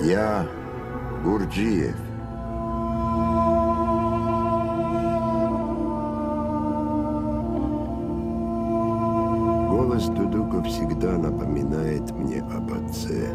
Я 0.00 0.46
Гурджиев. 1.24 1.96
Голос 9.68 10.06
Дудука 10.06 10.62
всегда 10.62 11.18
напоминает 11.18 12.12
мне 12.12 12.40
об 12.42 12.72
отце. 12.72 13.34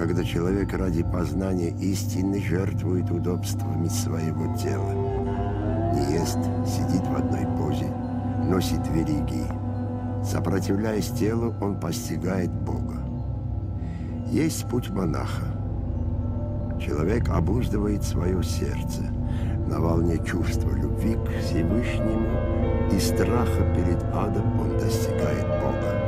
Когда 0.00 0.24
человек 0.24 0.72
ради 0.72 1.02
познания 1.02 1.68
истины 1.78 2.40
жертвует 2.40 3.10
удобствами 3.10 3.86
своего 3.88 4.56
тела. 4.56 4.94
Не 5.92 6.14
ест, 6.14 6.38
сидит 6.66 7.06
в 7.06 7.14
одной 7.14 7.46
позе, 7.58 7.92
носит 8.48 8.80
вериги. 8.94 9.44
Сопротивляясь 10.24 11.10
телу, 11.10 11.54
он 11.60 11.78
постигает 11.78 12.50
Бога. 12.50 12.96
Есть 14.30 14.66
путь 14.70 14.88
монаха. 14.88 15.44
Человек 16.80 17.28
обуздывает 17.28 18.02
свое 18.02 18.42
сердце 18.42 19.02
на 19.68 19.80
волне 19.80 20.16
чувства 20.24 20.70
любви 20.70 21.14
к 21.14 21.42
Всевышнему 21.42 22.88
и 22.90 22.98
страха 22.98 23.62
перед 23.76 24.02
адом 24.14 24.60
он 24.60 24.78
достигает 24.78 25.46
Бога. 25.60 25.99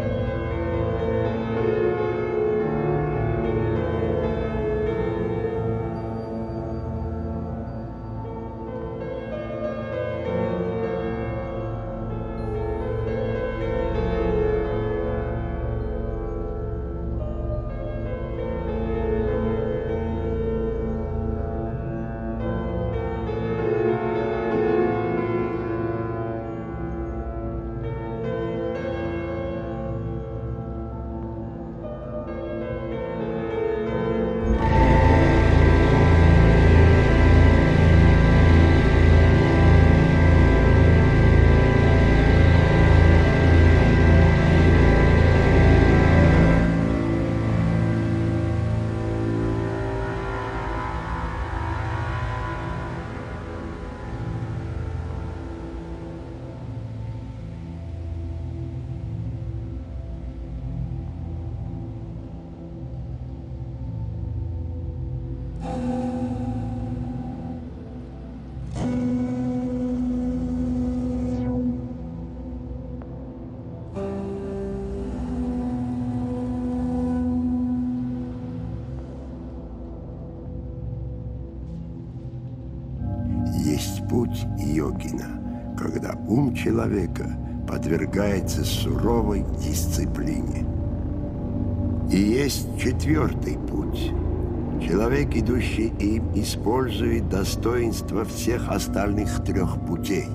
Путь 84.12 84.46
йогина, 84.58 85.74
когда 85.78 86.14
ум 86.28 86.54
человека 86.54 87.34
подвергается 87.66 88.62
суровой 88.62 89.42
дисциплине. 89.58 90.66
И 92.10 92.18
есть 92.18 92.78
четвертый 92.78 93.56
путь. 93.56 94.12
Человек, 94.86 95.34
идущий 95.34 95.94
им, 95.98 96.30
использует 96.34 97.30
достоинства 97.30 98.26
всех 98.26 98.68
остальных 98.68 99.42
трех 99.44 99.80
путей, 99.86 100.28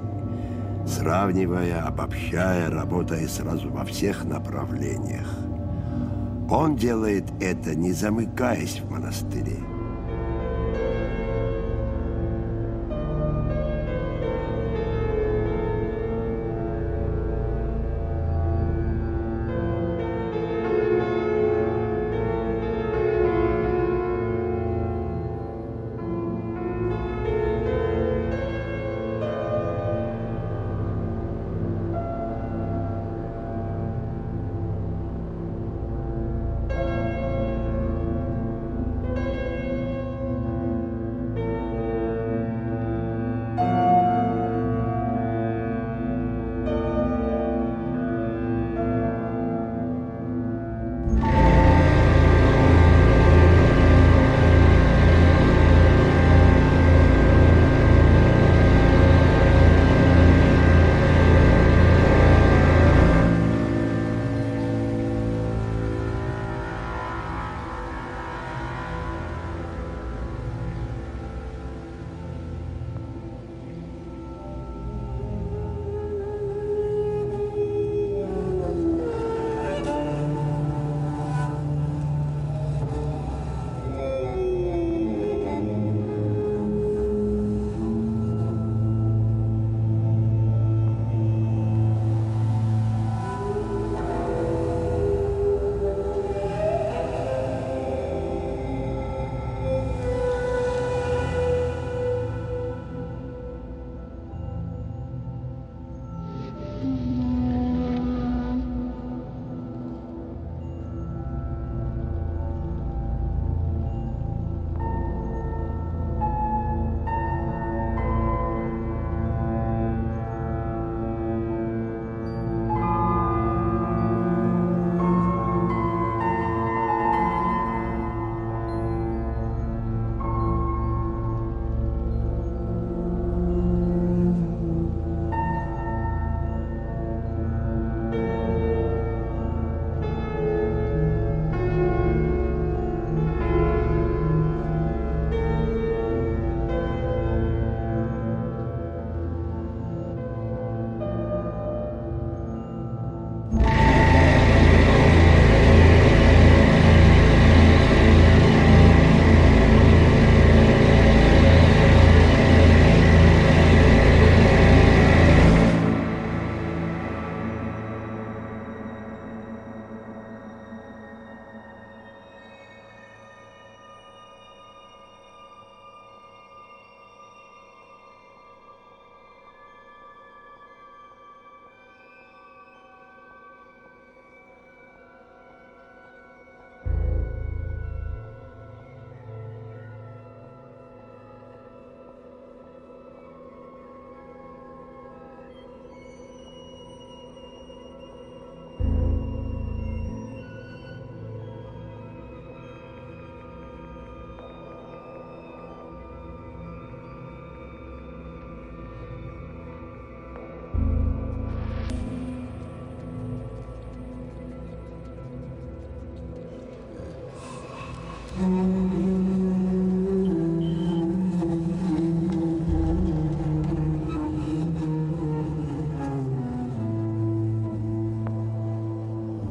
сравнивая, 0.88 1.84
обобщая, 1.84 2.72
работая 2.72 3.28
сразу 3.28 3.70
во 3.70 3.86
всех 3.86 4.26
направлениях. 4.26 5.30
Он 6.50 6.76
делает 6.76 7.26
это, 7.40 7.76
не 7.76 7.92
замыкаясь 7.92 8.80
в 8.80 8.90
монастыре. 8.90 9.77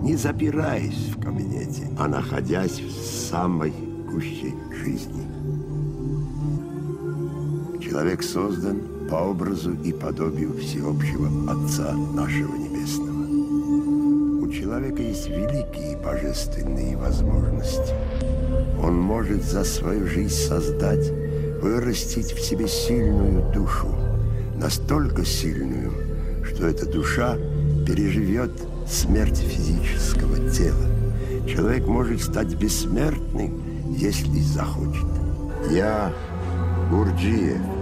Не 0.06 0.14
запираясь 0.14 1.10
в 1.10 1.20
кабинете, 1.20 1.90
а 1.98 2.06
находясь 2.06 2.78
в 2.78 2.92
самой 3.28 3.72
гуще 4.08 4.54
жизни. 4.70 5.24
Человек 7.82 8.22
создан 8.22 8.82
по 9.10 9.16
образу 9.16 9.72
и 9.72 9.92
подобию 9.92 10.56
всеобщего 10.58 11.28
Отца 11.50 11.92
нашего 12.14 12.54
Небесного. 12.54 14.44
У 14.44 14.52
человека 14.52 15.02
есть 15.02 15.28
великие 15.28 15.96
божественные 15.96 16.96
возможности. 16.96 17.92
Он 18.80 18.96
может 19.00 19.42
за 19.42 19.64
свою 19.64 20.06
жизнь 20.06 20.36
создать, 20.36 21.10
вырастить 21.60 22.32
в 22.32 22.40
себе 22.40 22.68
сильную 22.68 23.52
душу, 23.52 23.88
настолько 24.56 25.24
сильную, 25.24 25.90
что 26.44 26.68
эта 26.68 26.86
душа 26.86 27.36
переживет 27.84 28.52
смерть 28.88 29.38
физического 29.38 30.50
тела. 30.50 30.86
Человек 31.46 31.86
может 31.86 32.22
стать 32.22 32.54
бессмертным, 32.54 33.94
если 33.96 34.40
захочет. 34.40 35.06
Я 35.70 36.12
Гурджиев. 36.90 37.75